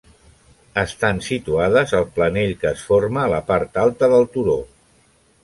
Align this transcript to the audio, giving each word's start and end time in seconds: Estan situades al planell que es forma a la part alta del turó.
Estan 0.83 1.19
situades 1.25 1.93
al 1.99 2.07
planell 2.15 2.55
que 2.65 2.69
es 2.77 2.87
forma 2.89 3.23
a 3.27 3.31
la 3.35 3.43
part 3.53 3.79
alta 3.85 4.11
del 4.17 4.27
turó. 4.39 4.59